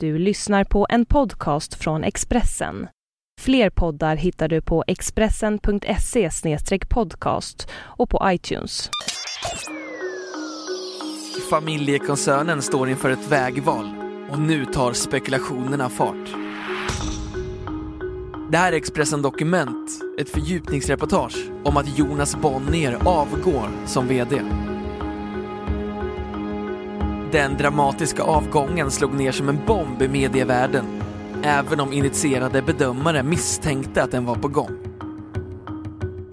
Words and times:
Du 0.00 0.18
lyssnar 0.18 0.64
på 0.64 0.86
en 0.90 1.06
podcast 1.06 1.74
från 1.74 2.04
Expressen. 2.04 2.88
Fler 3.40 3.70
poddar 3.70 4.16
hittar 4.16 4.48
du 4.48 4.62
på 4.62 4.84
expressen.se 4.86 6.30
podcast 6.88 7.68
och 7.74 8.10
på 8.10 8.20
iTunes. 8.24 8.90
Familjekoncernen 11.50 12.62
står 12.62 12.88
inför 12.88 13.10
ett 13.10 13.30
vägval 13.30 13.88
och 14.30 14.38
nu 14.38 14.64
tar 14.64 14.92
spekulationerna 14.92 15.88
fart. 15.88 16.34
Det 18.50 18.56
här 18.56 18.72
är 18.72 18.76
Expressen 18.76 19.22
Dokument, 19.22 19.90
ett 20.18 20.28
fördjupningsreportage 20.28 21.50
om 21.64 21.76
att 21.76 21.98
Jonas 21.98 22.36
Bonnier 22.36 22.98
avgår 23.04 23.70
som 23.86 24.08
VD. 24.08 24.42
Den 27.36 27.56
dramatiska 27.56 28.22
avgången 28.22 28.90
slog 28.90 29.14
ner 29.14 29.32
som 29.32 29.48
en 29.48 29.58
bomb 29.66 30.02
i 30.02 30.08
medievärlden, 30.08 30.84
även 31.42 31.80
om 31.80 31.92
initierade 31.92 32.62
bedömare 32.62 33.22
misstänkte 33.22 34.02
att 34.02 34.10
den 34.10 34.24
var 34.24 34.34
på 34.34 34.48
gång. 34.48 34.70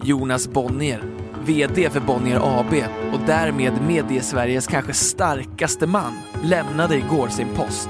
Jonas 0.03 0.47
Bonnier, 0.47 1.03
VD 1.45 1.89
för 1.89 1.99
Bonnier 1.99 2.59
AB 2.59 2.73
och 3.13 3.19
därmed 3.25 3.73
Mediesveriges 3.87 4.67
kanske 4.67 4.93
starkaste 4.93 5.87
man, 5.87 6.13
lämnade 6.43 6.97
igår 6.97 7.27
sin 7.27 7.47
post 7.55 7.89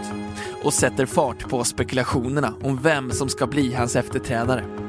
och 0.64 0.74
sätter 0.74 1.06
fart 1.06 1.50
på 1.50 1.64
spekulationerna 1.64 2.54
om 2.62 2.80
vem 2.84 3.12
som 3.12 3.30
ska 3.30 3.48
bli 3.48 3.74
hans 3.74 3.96
efterträdare. 3.96 4.83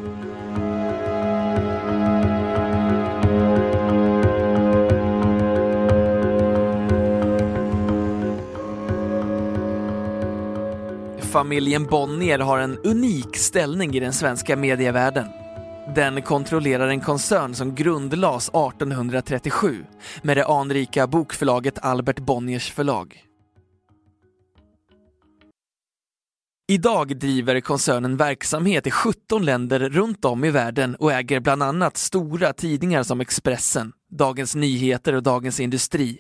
Familjen 11.35 11.85
Bonnier 11.85 12.39
har 12.39 12.59
en 12.59 12.79
unik 12.79 13.37
ställning 13.37 13.95
i 13.95 14.01
den 14.01 14.13
svenska 14.13 14.57
medievärlden. 14.57 15.27
Den 15.95 16.23
kontrollerar 16.23 16.89
en 16.89 17.01
koncern 17.01 17.55
som 17.55 17.75
grundlades 17.75 18.49
1837 18.49 19.85
med 20.23 20.37
det 20.37 20.47
anrika 20.47 21.07
bokförlaget 21.07 21.79
Albert 21.85 22.21
Bonniers 22.21 22.73
förlag. 22.73 23.25
Idag 26.69 27.19
driver 27.19 27.61
koncernen 27.61 28.17
verksamhet 28.17 28.87
i 28.87 28.91
17 28.91 29.45
länder 29.45 29.81
runt 29.81 30.25
om 30.25 30.45
i 30.45 30.51
världen 30.51 30.95
och 30.95 31.13
äger 31.13 31.41
bland 31.41 31.63
annat 31.63 31.97
stora 31.97 32.53
tidningar 32.53 33.03
som 33.03 33.21
Expressen, 33.21 33.93
Dagens 34.11 34.55
Nyheter 34.55 35.13
och 35.13 35.23
Dagens 35.23 35.61
Industri. 35.61 36.19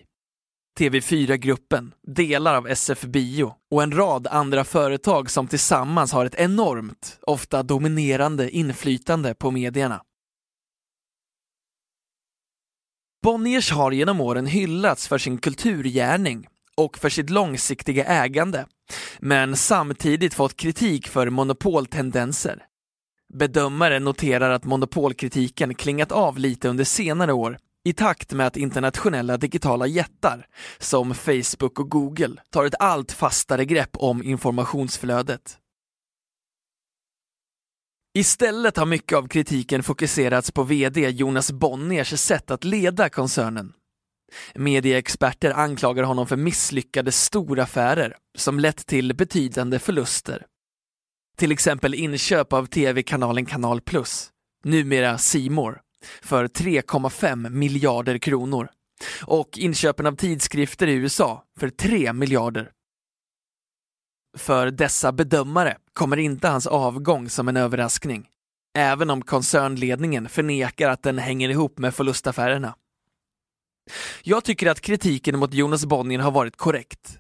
TV4-gruppen, 0.79 1.95
delar 2.03 2.55
av 2.55 2.69
SF 2.69 3.03
Bio 3.03 3.55
och 3.71 3.83
en 3.83 3.93
rad 3.93 4.27
andra 4.27 4.65
företag 4.65 5.31
som 5.31 5.47
tillsammans 5.47 6.13
har 6.13 6.27
ett 6.27 6.35
enormt, 6.35 7.19
ofta 7.23 7.63
dominerande 7.63 8.51
inflytande 8.51 9.35
på 9.35 9.51
medierna. 9.51 10.03
Bonniers 13.23 13.73
har 13.73 13.93
genom 13.93 14.21
åren 14.21 14.47
hyllats 14.47 15.09
för 15.09 15.19
sin 15.19 15.39
kulturgärning 15.39 16.47
och 16.77 16.99
för 16.99 17.09
sitt 17.09 17.31
långsiktiga 17.31 18.05
ägande, 18.05 18.67
men 19.19 19.57
samtidigt 19.57 20.35
fått 20.35 20.57
kritik 20.57 21.09
för 21.09 21.31
monopoltendenser. 21.31 22.63
Bedömare 23.35 23.99
noterar 24.01 24.51
att 24.51 24.65
monopolkritiken 24.65 25.75
klingat 25.75 26.13
av 26.13 26.39
lite 26.39 26.69
under 26.69 26.85
senare 26.85 27.33
år 27.33 27.59
i 27.85 27.93
takt 27.93 28.33
med 28.33 28.47
att 28.47 28.57
internationella 28.57 29.37
digitala 29.37 29.87
jättar 29.87 30.47
som 30.79 31.15
Facebook 31.15 31.81
och 31.81 31.91
Google 31.91 32.37
tar 32.51 32.65
ett 32.65 32.75
allt 32.79 33.13
fastare 33.13 33.65
grepp 33.65 33.97
om 33.97 34.23
informationsflödet. 34.23 35.59
Istället 38.19 38.77
har 38.77 38.87
mycket 38.87 39.19
av 39.19 39.29
kritiken 39.29 39.83
fokuserats 39.83 40.51
på 40.51 40.63
VD 40.63 41.09
Jonas 41.09 41.53
Bonniers 41.53 42.21
sätt 42.21 42.51
att 42.51 42.65
leda 42.65 43.09
koncernen. 43.09 43.73
Medieexperter 44.55 45.51
anklagar 45.51 46.03
honom 46.03 46.27
för 46.27 46.37
misslyckade 46.37 47.13
storaffärer 47.13 48.17
som 48.39 48.61
lett 48.61 48.87
till 48.87 49.15
betydande 49.15 49.79
förluster. 49.79 50.47
Till 51.37 51.53
exempel 51.53 51.95
inköp 51.95 52.53
av 52.53 52.67
tv-kanalen 52.67 53.47
Kanal 53.47 53.81
Plus, 53.81 54.31
numera 54.65 55.19
Simor 55.19 55.84
för 56.23 56.49
3,5 56.49 57.51
miljarder 57.51 58.19
kronor 58.19 58.69
och 59.27 59.59
inköpen 59.59 60.07
av 60.07 60.17
tidskrifter 60.17 60.87
i 60.87 60.93
USA 60.93 61.45
för 61.59 61.69
3 61.69 62.13
miljarder. 62.13 62.71
För 64.37 64.71
dessa 64.71 65.13
bedömare 65.13 65.77
kommer 65.93 66.17
inte 66.17 66.49
hans 66.49 66.67
avgång 66.67 67.29
som 67.29 67.49
en 67.49 67.57
överraskning, 67.57 68.29
även 68.79 69.11
om 69.11 69.23
koncernledningen 69.23 70.29
förnekar 70.29 70.89
att 70.89 71.03
den 71.03 71.19
hänger 71.19 71.49
ihop 71.49 71.79
med 71.79 71.95
förlustaffärerna. 71.95 72.75
Jag 74.23 74.45
tycker 74.45 74.71
att 74.71 74.81
kritiken 74.81 75.39
mot 75.39 75.55
Jonas 75.55 75.87
Bonnier 75.87 76.19
har 76.19 76.31
varit 76.31 76.57
korrekt. 76.57 77.19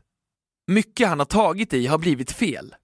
Mycket 0.66 1.08
han 1.08 1.18
har 1.18 1.26
tagit 1.26 1.74
i 1.74 1.86
har 1.86 1.98
blivit 1.98 2.32
fel. 2.32 2.74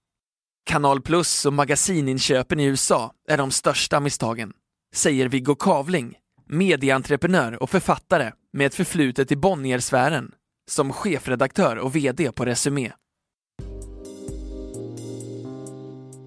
Kanal 0.65 1.01
Plus 1.01 1.45
och 1.45 1.53
magasininköpen 1.53 2.59
i 2.59 2.65
USA 2.65 3.13
är 3.27 3.37
de 3.37 3.51
största 3.51 3.99
misstagen 3.99 4.53
säger 4.95 5.27
Viggo 5.27 5.55
Kavling, 5.55 6.17
medieentreprenör 6.49 7.63
och 7.63 7.69
författare 7.69 8.31
med 8.53 8.67
ett 8.67 8.75
förflutet 8.75 9.31
i 9.31 9.35
Bonniersfären 9.35 10.31
som 10.71 10.93
chefredaktör 10.93 11.77
och 11.77 11.95
VD 11.95 12.31
på 12.31 12.45
Resumé. 12.45 12.91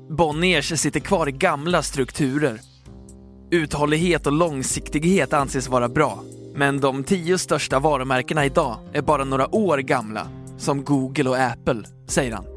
Bonniers 0.08 0.80
sitter 0.80 1.00
kvar 1.00 1.28
i 1.28 1.32
gamla 1.32 1.82
strukturer. 1.82 2.60
Uthållighet 3.50 4.26
och 4.26 4.32
långsiktighet 4.32 5.32
anses 5.32 5.68
vara 5.68 5.88
bra, 5.88 6.22
men 6.54 6.80
de 6.80 7.04
tio 7.04 7.38
största 7.38 7.78
varumärkena 7.78 8.46
idag 8.46 8.78
är 8.92 9.02
bara 9.02 9.24
några 9.24 9.54
år 9.54 9.78
gamla, 9.78 10.28
som 10.58 10.84
Google 10.84 11.30
och 11.30 11.38
Apple, 11.38 11.82
säger 12.08 12.32
han. 12.32 12.53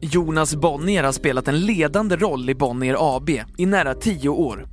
Jonas 0.00 0.54
Bonnier 0.54 1.04
har 1.04 1.12
spelat 1.12 1.48
en 1.48 1.60
ledande 1.60 2.16
roll 2.16 2.50
i 2.50 2.54
Bonnier 2.54 3.16
AB 3.16 3.30
i 3.56 3.66
nära 3.66 3.94
tio 3.94 4.28
år. 4.28 4.68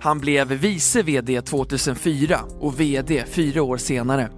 Han 0.00 0.20
blev 0.20 0.48
vice 0.48 1.02
VD 1.02 1.40
2004 1.40 2.40
och 2.60 2.80
VD 2.80 3.24
fyra 3.26 3.62
år 3.62 3.76
senare. 3.76 4.30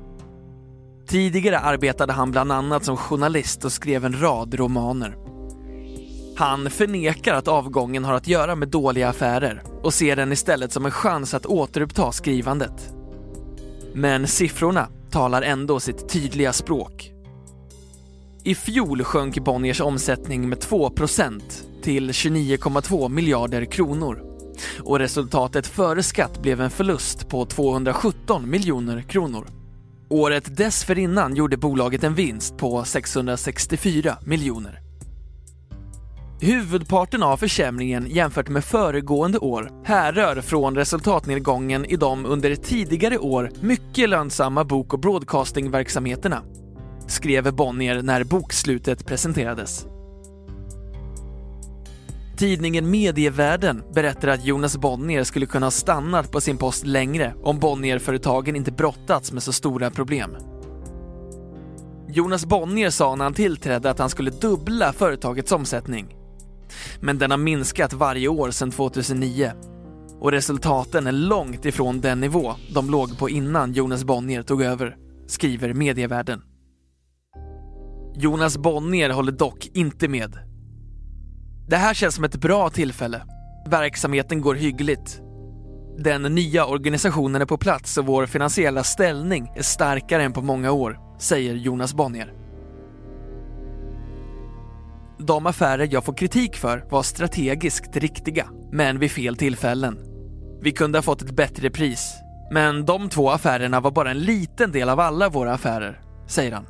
Tidigare 1.09 1.59
arbetade 1.59 2.13
han 2.13 2.31
bland 2.31 2.53
annat 2.53 2.85
som 2.85 2.97
journalist 2.97 3.65
och 3.65 3.73
skrev 3.73 4.05
en 4.05 4.21
rad 4.21 4.55
romaner. 4.55 5.17
Han 6.37 6.71
förnekar 6.71 7.35
att 7.35 7.49
avgången 7.49 8.05
har 8.05 8.15
att 8.15 8.29
göra 8.29 8.55
med 8.55 8.69
dåliga 8.69 9.09
affärer 9.09 9.63
och 9.83 9.95
ser 9.95 10.17
den 10.17 10.33
istället 10.33 10.73
som 10.73 10.87
en 10.87 10.91
chans 10.93 11.35
att 11.35 11.47
återuppta 11.47 12.13
skrivandet. 12.13 12.95
Men 13.95 14.27
siffrorna 14.27 14.89
talar 15.11 15.43
ändå 15.43 15.81
sitt 15.81 16.09
tydliga 16.09 16.53
språk. 16.53 17.16
I 18.47 18.55
fjol 18.55 19.05
sjönk 19.05 19.39
Bonniers 19.39 19.81
omsättning 19.81 20.49
med 20.49 20.59
2% 20.59 21.41
till 21.83 22.11
29,2 22.11 23.09
miljarder 23.09 23.65
kronor. 23.65 24.23
Och 24.81 24.99
resultatet 24.99 25.67
före 25.67 26.03
skatt 26.03 26.43
blev 26.43 26.61
en 26.61 26.71
förlust 26.71 27.29
på 27.29 27.45
217 27.45 28.51
miljoner 28.51 29.03
kronor. 29.03 29.47
Året 30.11 30.57
dessförinnan 30.57 31.37
gjorde 31.37 31.57
bolaget 31.57 32.05
en 32.05 32.15
vinst 32.15 32.57
på 32.57 32.85
664 32.85 34.17
miljoner. 34.27 34.81
Huvudparten 36.41 37.23
av 37.23 37.37
försämringen 37.37 38.07
jämfört 38.07 38.49
med 38.49 38.65
föregående 38.65 39.39
år 39.39 39.71
härrör 39.85 40.41
från 40.41 40.77
resultatnedgången 40.77 41.85
i 41.85 41.97
de 41.97 42.27
under 42.27 42.55
tidigare 42.55 43.19
år 43.19 43.51
mycket 43.61 44.09
lönsamma 44.09 44.65
bok 44.65 44.93
och 44.93 45.01
broadcastingverksamheterna 45.01 46.43
skrev 47.07 47.55
Bonnier 47.55 48.03
när 48.03 48.25
bokslutet 48.25 49.07
presenterades. 49.07 49.87
Tidningen 52.37 52.91
Medievärlden 52.91 53.83
berättar 53.95 54.29
att 54.29 54.45
Jonas 54.45 54.77
Bonnier 54.77 55.25
skulle 55.25 55.47
kunna 55.47 55.67
ha 55.67 55.71
stannat 55.71 56.31
på 56.31 56.41
sin 56.41 56.59
post 56.59 56.87
längre 56.87 57.35
om 57.43 57.59
Bonnier-företagen 57.59 58.57
inte 58.57 58.73
brottats 58.73 59.33
med 59.33 59.43
så 59.43 59.53
stora 59.53 59.91
problem. 59.91 60.37
Jonas 62.09 62.47
Bonnier 62.47 62.91
sa 62.91 63.15
när 63.15 63.25
han 63.25 63.35
tillträdde 63.35 63.91
att 63.91 63.99
han 63.99 64.11
skulle 64.11 64.31
dubbla 64.31 64.93
företagets 64.93 65.53
omsättning. 65.53 66.17
Men 67.01 67.19
den 67.19 67.31
har 67.31 67.39
minskat 67.39 67.93
varje 67.93 68.29
år 68.29 68.51
sedan 68.51 68.71
2009 68.71 69.53
och 70.21 70.33
resultaten 70.33 71.07
är 71.07 71.13
långt 71.13 71.65
ifrån 71.65 72.01
den 72.01 72.21
nivå 72.21 72.55
de 72.75 72.91
låg 72.91 73.19
på 73.19 73.31
innan 73.31 73.73
Jonas 73.73 74.05
Bonnier 74.05 74.43
tog 74.43 74.63
över, 74.63 74.97
skriver 75.27 75.75
Medievärlden. 75.75 76.43
Jonas 78.19 78.59
Bonnier 78.59 79.11
håller 79.11 79.33
dock 79.33 79.69
inte 79.75 80.09
med. 80.09 80.39
Det 81.69 81.77
här 81.77 81.95
känns 81.95 82.15
som 82.15 82.25
ett 82.25 82.37
bra 82.37 82.71
tillfälle. 82.71 83.23
Verksamheten 83.67 84.41
går 84.41 84.55
hyggligt. 84.55 85.21
Den 85.99 86.23
nya 86.23 86.67
organisationen 86.67 87.43
är 87.43 87.47
på 87.47 87.59
plats 87.59 87.99
och 87.99 88.07
vår 88.07 88.27
finansiella 88.27 88.85
ställning 88.85 89.53
är 89.57 89.63
starkare 89.63 90.23
än 90.23 90.33
på 90.33 90.43
många 90.43 90.73
år, 90.73 90.99
säger 91.19 91.55
Jonas 91.55 91.95
Bonnier. 91.95 92.33
De 95.19 95.47
affärer 95.47 95.89
jag 95.91 96.05
får 96.05 96.15
kritik 96.15 96.57
för 96.57 96.85
var 96.91 97.03
strategiskt 97.03 97.97
riktiga, 97.97 98.47
men 98.73 98.99
vid 98.99 99.11
fel 99.11 99.37
tillfällen. 99.37 99.99
Vi 100.63 100.73
kunde 100.73 100.99
ha 100.99 101.03
fått 101.03 101.23
ett 101.23 101.37
bättre 101.37 101.71
pris, 101.71 102.15
men 102.53 102.85
de 102.85 103.09
två 103.09 103.31
affärerna 103.31 103.81
var 103.81 103.91
bara 103.91 104.11
en 104.11 104.21
liten 104.21 104.73
del 104.73 104.89
av 104.89 105.01
alla 105.01 105.29
våra 105.29 105.53
affärer, 105.53 106.01
säger 106.27 106.53
han. 106.53 106.67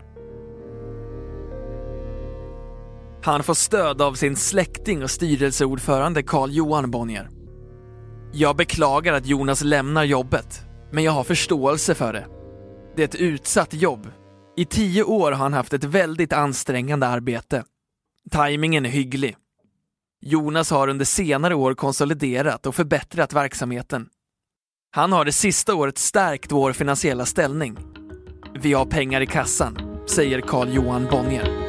Han 3.27 3.43
får 3.43 3.55
stöd 3.55 4.03
av 4.03 4.15
sin 4.15 4.37
släkting 4.37 5.03
och 5.03 5.11
styrelseordförande 5.11 6.23
Carl 6.23 6.51
Johan 6.51 6.91
Bonnier. 6.91 7.31
Jag 8.33 8.57
beklagar 8.57 9.13
att 9.13 9.27
Jonas 9.27 9.63
lämnar 9.63 10.05
jobbet, 10.05 10.61
men 10.93 11.05
jag 11.05 11.13
har 11.13 11.25
förståelse 11.25 11.95
för 11.95 12.13
det. 12.13 12.27
Det 12.97 13.03
är 13.03 13.09
ett 13.09 13.15
utsatt 13.15 13.75
jobb. 13.75 14.09
I 14.57 14.65
tio 14.65 15.03
år 15.03 15.33
har 15.33 15.39
han 15.39 15.53
haft 15.53 15.73
ett 15.73 15.85
väldigt 15.85 16.33
ansträngande 16.33 17.07
arbete. 17.07 17.65
Timingen 18.31 18.87
är 18.87 18.91
hygglig. 18.91 19.37
Jonas 20.21 20.71
har 20.71 20.89
under 20.89 21.05
senare 21.05 21.55
år 21.55 21.75
konsoliderat 21.75 22.67
och 22.67 22.75
förbättrat 22.75 23.33
verksamheten. 23.33 24.09
Han 24.91 25.13
har 25.13 25.25
det 25.25 25.33
sista 25.33 25.75
året 25.75 25.99
stärkt 25.99 26.53
vår 26.53 26.73
finansiella 26.73 27.25
ställning. 27.27 27.79
Vi 28.61 28.73
har 28.73 28.87
pengar 28.87 29.21
i 29.21 29.27
kassan, 29.27 29.79
säger 30.09 30.41
Carl 30.41 30.69
Johan 30.75 31.07
Bonnier. 31.11 31.66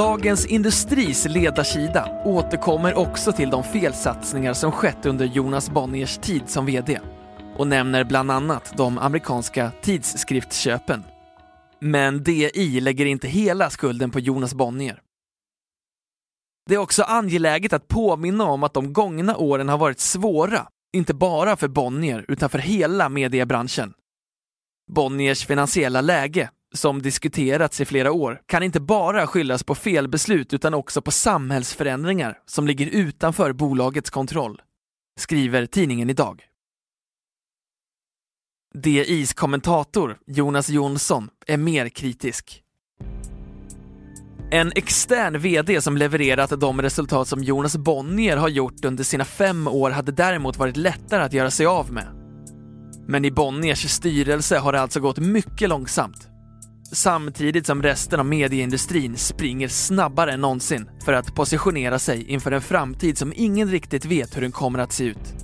Dagens 0.00 0.46
Industris 0.46 1.26
ledarsida 1.28 2.22
återkommer 2.24 2.98
också 2.98 3.32
till 3.32 3.50
de 3.50 3.64
felsatsningar 3.64 4.54
som 4.54 4.72
skett 4.72 5.06
under 5.06 5.26
Jonas 5.26 5.70
Bonniers 5.70 6.18
tid 6.18 6.42
som 6.46 6.66
VD 6.66 7.00
och 7.56 7.66
nämner 7.66 8.04
bland 8.04 8.30
annat 8.30 8.72
de 8.76 8.98
amerikanska 8.98 9.72
tidskriftsköpen. 9.82 11.02
Men 11.80 12.24
DI 12.24 12.80
lägger 12.80 13.06
inte 13.06 13.28
hela 13.28 13.70
skulden 13.70 14.10
på 14.10 14.20
Jonas 14.20 14.54
Bonnier. 14.54 15.00
Det 16.68 16.74
är 16.74 16.78
också 16.78 17.02
angeläget 17.02 17.72
att 17.72 17.88
påminna 17.88 18.44
om 18.44 18.62
att 18.62 18.74
de 18.74 18.92
gångna 18.92 19.36
åren 19.36 19.68
har 19.68 19.78
varit 19.78 20.00
svåra, 20.00 20.68
inte 20.92 21.14
bara 21.14 21.56
för 21.56 21.68
Bonnier 21.68 22.24
utan 22.28 22.50
för 22.50 22.58
hela 22.58 23.08
mediebranschen. 23.08 23.92
Bonniers 24.92 25.46
finansiella 25.46 26.00
läge 26.00 26.50
som 26.74 27.02
diskuterats 27.02 27.80
i 27.80 27.84
flera 27.84 28.12
år 28.12 28.40
kan 28.46 28.62
inte 28.62 28.80
bara 28.80 29.26
skyllas 29.26 29.64
på 29.64 29.74
felbeslut 29.74 30.54
utan 30.54 30.74
också 30.74 31.02
på 31.02 31.10
samhällsförändringar 31.10 32.38
som 32.46 32.66
ligger 32.66 32.86
utanför 32.86 33.52
bolagets 33.52 34.10
kontroll, 34.10 34.62
skriver 35.20 35.66
tidningen 35.66 36.10
idag. 36.10 36.42
DIs 38.74 39.34
kommentator 39.34 40.18
Jonas 40.26 40.68
Jonsson 40.68 41.28
är 41.46 41.56
mer 41.56 41.88
kritisk. 41.88 42.62
En 44.52 44.72
extern 44.76 45.38
VD 45.38 45.80
som 45.80 45.96
levererat 45.96 46.60
de 46.60 46.82
resultat 46.82 47.28
som 47.28 47.44
Jonas 47.44 47.76
Bonnier 47.76 48.36
har 48.36 48.48
gjort 48.48 48.84
under 48.84 49.04
sina 49.04 49.24
fem 49.24 49.68
år 49.68 49.90
hade 49.90 50.12
däremot 50.12 50.56
varit 50.56 50.76
lättare 50.76 51.22
att 51.22 51.32
göra 51.32 51.50
sig 51.50 51.66
av 51.66 51.92
med. 51.92 52.06
Men 53.06 53.24
i 53.24 53.30
Bonniers 53.30 53.90
styrelse 53.90 54.58
har 54.58 54.72
det 54.72 54.80
alltså 54.80 55.00
gått 55.00 55.18
mycket 55.18 55.68
långsamt 55.68 56.29
samtidigt 56.92 57.66
som 57.66 57.82
resten 57.82 58.20
av 58.20 58.26
medieindustrin 58.26 59.16
springer 59.16 59.68
snabbare 59.68 60.32
än 60.32 60.40
någonsin 60.40 60.90
för 61.04 61.12
att 61.12 61.34
positionera 61.34 61.98
sig 61.98 62.30
inför 62.30 62.52
en 62.52 62.62
framtid 62.62 63.18
som 63.18 63.32
ingen 63.36 63.70
riktigt 63.70 64.04
vet 64.04 64.36
hur 64.36 64.42
den 64.42 64.52
kommer 64.52 64.78
att 64.78 64.92
se 64.92 65.04
ut. 65.04 65.34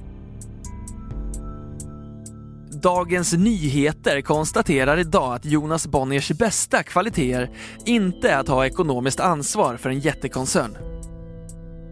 Dagens 2.82 3.32
Nyheter 3.32 4.20
konstaterar 4.20 4.98
idag 4.98 5.34
att 5.34 5.44
Jonas 5.44 5.86
Bonniers 5.86 6.30
bästa 6.30 6.82
kvaliteter 6.82 7.50
inte 7.84 8.30
är 8.30 8.38
att 8.38 8.48
ha 8.48 8.66
ekonomiskt 8.66 9.20
ansvar 9.20 9.76
för 9.76 9.90
en 9.90 10.00
jättekoncern. 10.00 10.76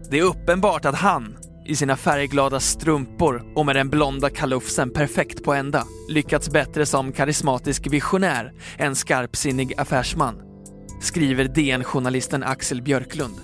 Det 0.09 0.19
är 0.19 0.23
uppenbart 0.23 0.85
att 0.85 0.95
han, 0.95 1.37
i 1.65 1.75
sina 1.75 1.97
färgglada 1.97 2.59
strumpor 2.59 3.43
och 3.55 3.65
med 3.65 3.75
den 3.75 3.89
blonda 3.89 4.29
kalufsen 4.29 4.89
perfekt 4.89 5.43
på 5.43 5.53
ända 5.53 5.83
lyckats 6.09 6.49
bättre 6.49 6.85
som 6.85 7.11
karismatisk 7.11 7.87
visionär 7.87 8.53
än 8.77 8.95
skarpsinnig 8.95 9.73
affärsman, 9.77 10.41
skriver 11.01 11.45
DN-journalisten 11.45 12.43
Axel 12.43 12.81
Björklund. 12.81 13.35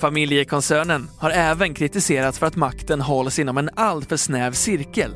Familjekoncernen 0.00 1.08
har 1.18 1.30
även 1.30 1.74
kritiserats 1.74 2.38
för 2.38 2.46
att 2.46 2.56
makten 2.56 3.00
hålls 3.00 3.38
inom 3.38 3.58
en 3.58 3.70
alltför 3.76 4.16
snäv 4.16 4.52
cirkel, 4.52 5.10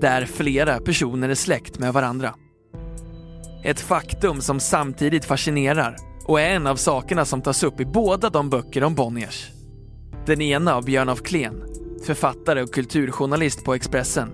där 0.00 0.26
flera 0.26 0.80
personer 0.80 1.28
är 1.28 1.34
släkt 1.34 1.78
med 1.78 1.92
varandra. 1.92 2.34
Ett 3.64 3.80
faktum 3.80 4.40
som 4.40 4.60
samtidigt 4.60 5.24
fascinerar 5.24 5.96
och 6.24 6.40
är 6.40 6.50
en 6.50 6.66
av 6.66 6.76
sakerna 6.76 7.24
som 7.24 7.42
tas 7.42 7.62
upp 7.62 7.80
i 7.80 7.84
båda 7.84 8.30
de 8.30 8.50
böcker 8.50 8.84
om 8.84 8.94
Bonniers. 8.94 9.55
Den 10.26 10.40
ena 10.40 10.74
av 10.74 10.84
Björn 10.84 11.08
af 11.08 11.22
Kleen, 11.22 11.62
författare 12.06 12.62
och 12.62 12.72
kulturjournalist 12.72 13.64
på 13.64 13.74
Expressen. 13.74 14.32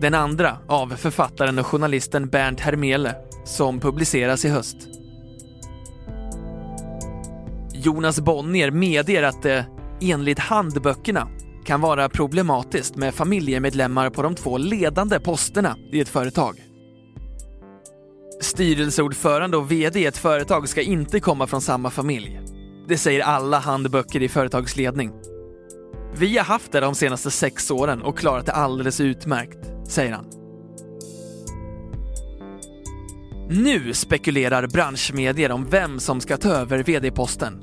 Den 0.00 0.14
andra 0.14 0.58
av 0.68 0.88
författaren 0.88 1.58
och 1.58 1.66
journalisten 1.66 2.28
Bernt 2.28 2.60
Hermele, 2.60 3.14
som 3.44 3.80
publiceras 3.80 4.44
i 4.44 4.48
höst. 4.48 4.76
Jonas 7.72 8.20
Bonnier 8.20 8.70
medger 8.70 9.22
att 9.22 9.42
det, 9.42 9.66
enligt 10.00 10.38
handböckerna, 10.38 11.28
kan 11.64 11.80
vara 11.80 12.08
problematiskt 12.08 12.96
med 12.96 13.14
familjemedlemmar 13.14 14.10
på 14.10 14.22
de 14.22 14.34
två 14.34 14.58
ledande 14.58 15.20
posterna 15.20 15.76
i 15.92 16.00
ett 16.00 16.08
företag. 16.08 16.62
Styrelseordförande 18.40 19.56
och 19.56 19.72
VD 19.72 20.00
i 20.00 20.06
ett 20.06 20.18
företag 20.18 20.68
ska 20.68 20.82
inte 20.82 21.20
komma 21.20 21.46
från 21.46 21.60
samma 21.60 21.90
familj. 21.90 22.53
Det 22.88 22.98
säger 22.98 23.20
alla 23.20 23.58
handböcker 23.58 24.22
i 24.22 24.28
företagsledning. 24.28 25.12
Vi 26.16 26.38
har 26.38 26.44
haft 26.44 26.72
det 26.72 26.80
de 26.80 26.94
senaste 26.94 27.30
sex 27.30 27.70
åren 27.70 28.02
och 28.02 28.18
klarat 28.18 28.46
det 28.46 28.52
alldeles 28.52 29.00
utmärkt, 29.00 29.58
säger 29.88 30.12
han. 30.12 30.26
Nu 33.50 33.94
spekulerar 33.94 34.66
branschmedier 34.66 35.52
om 35.52 35.66
vem 35.70 36.00
som 36.00 36.20
ska 36.20 36.36
ta 36.36 36.48
över 36.48 36.82
vd-posten. 36.82 37.62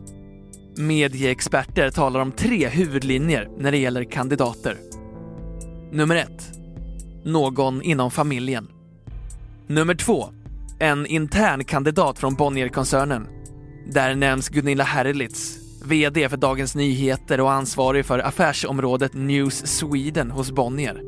Medieexperter 0.77 1.89
talar 1.89 2.19
om 2.19 2.31
tre 2.31 2.67
huvudlinjer 2.67 3.49
när 3.57 3.71
det 3.71 3.77
gäller 3.77 4.03
kandidater. 4.03 4.77
Nummer 5.91 6.15
ett. 6.15 6.51
Någon 7.25 7.81
inom 7.81 8.11
familjen. 8.11 8.67
Nummer 9.67 9.95
två. 9.95 10.25
En 10.79 11.05
intern 11.05 11.63
kandidat 11.63 12.19
från 12.19 12.35
Bonnierkoncernen 12.35 13.27
där 13.87 14.15
nämns 14.15 14.49
Gunilla 14.49 14.83
Herlitz, 14.83 15.57
VD 15.85 16.29
för 16.29 16.37
Dagens 16.37 16.75
Nyheter 16.75 17.41
och 17.41 17.51
ansvarig 17.51 18.05
för 18.05 18.19
affärsområdet 18.19 19.13
News 19.13 19.65
Sweden 19.65 20.31
hos 20.31 20.51
Bonnier. 20.51 21.01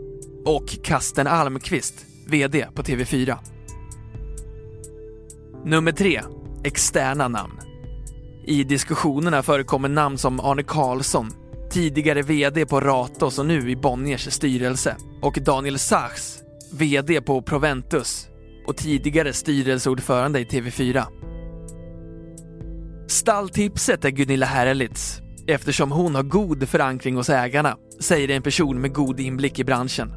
Och 0.46 0.66
Kasten 0.84 1.28
Almqvist, 1.28 2.06
VD 2.28 2.68
på 2.76 2.84
TV4. 2.84 3.38
Nummer 5.66 5.92
tre, 5.92 6.22
externa 6.64 7.28
namn. 7.28 7.60
I 8.46 8.64
diskussionerna 8.64 9.44
förekommer 9.44 9.90
namn 9.90 10.18
som 10.18 10.40
Arne 10.40 10.64
Karlsson, 10.64 11.32
tidigare 11.72 12.22
VD 12.22 12.66
på 12.66 12.82
Ratos 12.82 13.40
och 13.40 13.46
nu 13.46 13.70
i 13.72 13.76
Bonniers 13.76 14.34
styrelse, 14.34 14.96
och 15.22 15.38
Daniel 15.42 15.80
Sachs, 15.80 16.40
VD 16.72 17.22
på 17.22 17.42
Proventus 17.42 18.28
och 18.68 18.78
tidigare 18.78 19.34
styrelseordförande 19.34 20.40
i 20.40 20.46
TV4. 20.46 21.04
Stalltipset 23.08 24.06
är 24.06 24.10
Gunilla 24.10 24.46
Herlitz 24.46 25.22
eftersom 25.48 25.92
hon 25.92 26.16
har 26.16 26.24
god 26.24 26.70
förankring 26.70 27.16
hos 27.16 27.30
ägarna, 27.30 27.78
säger 28.02 28.30
en 28.30 28.42
person 28.42 28.82
med 28.82 28.94
god 28.94 29.20
inblick 29.20 29.60
i 29.60 29.64
branschen. 29.64 30.14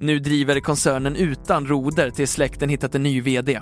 Nu 0.00 0.18
driver 0.18 0.60
koncernen 0.60 1.16
utan 1.16 1.66
roder 1.66 2.10
till 2.10 2.28
släkten 2.28 2.68
hittat 2.68 2.94
en 2.94 3.02
ny 3.02 3.20
VD. 3.20 3.60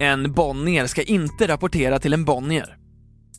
En 0.00 0.32
Bonnier 0.32 0.86
ska 0.86 1.02
inte 1.02 1.48
rapportera 1.48 1.98
till 1.98 2.12
en 2.12 2.24
Bonnier. 2.24 2.76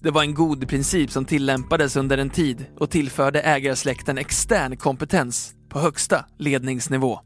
Det 0.01 0.11
var 0.11 0.21
en 0.21 0.33
god 0.33 0.69
princip 0.69 1.11
som 1.11 1.25
tillämpades 1.25 1.95
under 1.95 2.17
en 2.17 2.29
tid 2.29 2.65
och 2.79 2.89
tillförde 2.89 3.41
ägarsläkten 3.41 4.17
extern 4.17 4.77
kompetens 4.77 5.53
på 5.69 5.79
högsta 5.79 6.25
ledningsnivå, 6.37 7.19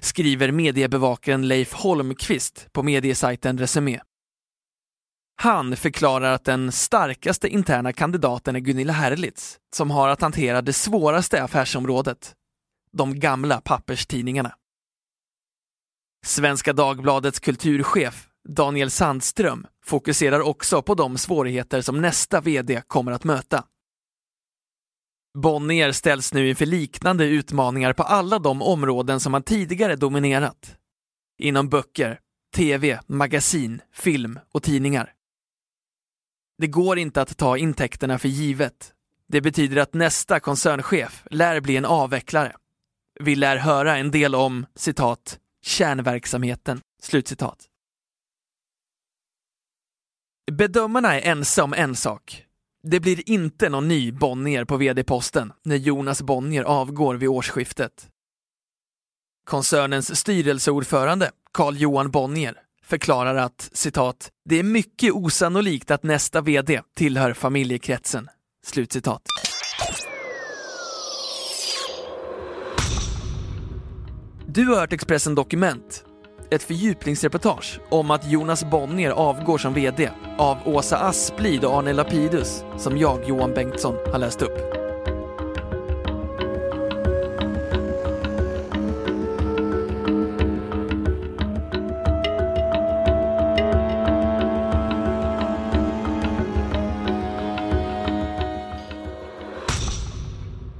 skriver 0.00 0.52
mediebevakaren 0.52 1.48
Leif 1.48 1.72
Holmqvist 1.72 2.66
på 2.72 2.82
mediesajten 2.82 3.58
Resumé. 3.58 4.00
Han 5.42 5.76
förklarar 5.76 6.32
att 6.32 6.44
den 6.44 6.72
starkaste 6.72 7.48
interna 7.48 7.92
kandidaten 7.92 8.56
är 8.56 8.60
Gunilla 8.60 8.92
Herlitz, 8.92 9.58
som 9.74 9.90
har 9.90 10.08
att 10.08 10.20
hantera 10.20 10.62
det 10.62 10.72
svåraste 10.72 11.42
affärsområdet, 11.42 12.34
de 12.92 13.20
gamla 13.20 13.60
papperstidningarna. 13.60 14.54
Svenska 16.26 16.72
Dagbladets 16.72 17.40
kulturchef 17.40 18.28
Daniel 18.48 18.90
Sandström, 18.90 19.66
fokuserar 19.84 20.40
också 20.40 20.82
på 20.82 20.94
de 20.94 21.18
svårigheter 21.18 21.82
som 21.82 22.00
nästa 22.00 22.40
VD 22.40 22.82
kommer 22.86 23.12
att 23.12 23.24
möta. 23.24 23.64
Bonnier 25.38 25.92
ställs 25.92 26.34
nu 26.34 26.48
inför 26.48 26.66
liknande 26.66 27.24
utmaningar 27.24 27.92
på 27.92 28.02
alla 28.02 28.38
de 28.38 28.62
områden 28.62 29.20
som 29.20 29.34
han 29.34 29.42
tidigare 29.42 29.96
dominerat. 29.96 30.76
Inom 31.38 31.68
böcker, 31.68 32.20
tv, 32.56 33.00
magasin, 33.06 33.82
film 33.92 34.38
och 34.52 34.62
tidningar. 34.62 35.14
Det 36.60 36.66
går 36.66 36.98
inte 36.98 37.22
att 37.22 37.36
ta 37.36 37.56
intäkterna 37.56 38.18
för 38.18 38.28
givet. 38.28 38.92
Det 39.28 39.40
betyder 39.40 39.82
att 39.82 39.94
nästa 39.94 40.40
koncernchef 40.40 41.24
lär 41.30 41.60
bli 41.60 41.76
en 41.76 41.84
avvecklare. 41.84 42.56
Vi 43.20 43.36
lär 43.36 43.56
höra 43.56 43.96
en 43.96 44.10
del 44.10 44.34
om, 44.34 44.66
citat, 44.74 45.38
kärnverksamheten, 45.62 46.80
slutcitat. 47.02 47.68
Bedömarna 50.52 51.20
är 51.20 51.30
ense 51.30 51.62
om 51.62 51.74
en 51.74 51.96
sak. 51.96 52.46
Det 52.82 53.00
blir 53.00 53.30
inte 53.30 53.68
någon 53.68 53.88
ny 53.88 54.12
Bonnier 54.12 54.64
på 54.64 54.76
vd-posten 54.76 55.52
när 55.62 55.76
Jonas 55.76 56.22
Bonnier 56.22 56.62
avgår 56.64 57.14
vid 57.14 57.28
årsskiftet. 57.28 58.08
Koncernens 59.44 60.16
styrelseordförande, 60.16 61.30
Carl 61.52 61.76
Johan 61.76 62.10
Bonnier, 62.10 62.62
förklarar 62.90 63.34
att 63.34 63.70
citat, 63.72 64.30
det 64.44 64.58
är 64.58 64.62
mycket 64.62 65.12
osannolikt 65.12 65.90
att 65.90 66.02
nästa 66.02 66.40
VD 66.40 66.80
tillhör 66.96 67.32
familjekretsen. 67.32 68.28
Slutcitat. 68.66 69.22
Du 74.46 74.66
har 74.66 74.76
hört 74.76 74.92
Expressen 74.92 75.34
Dokument, 75.34 76.04
ett 76.50 76.62
fördjupningsreportage 76.62 77.80
om 77.90 78.10
att 78.10 78.30
Jonas 78.30 78.64
Bonnier 78.64 79.10
avgår 79.10 79.58
som 79.58 79.74
VD 79.74 80.10
av 80.38 80.58
Åsa 80.64 80.96
Asplid 80.96 81.64
och 81.64 81.78
Arne 81.78 81.92
Lapidus 81.92 82.64
som 82.78 82.98
jag, 82.98 83.28
Johan 83.28 83.54
Bengtsson, 83.54 83.94
har 84.12 84.18
läst 84.18 84.42
upp. 84.42 84.79